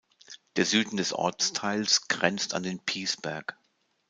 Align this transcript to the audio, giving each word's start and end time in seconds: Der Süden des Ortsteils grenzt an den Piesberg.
Der 0.55 0.65
Süden 0.65 0.97
des 0.97 1.13
Ortsteils 1.13 2.07
grenzt 2.07 2.55
an 2.55 2.63
den 2.63 2.79
Piesberg. 2.79 3.55